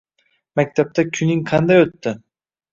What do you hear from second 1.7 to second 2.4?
o‘tdi?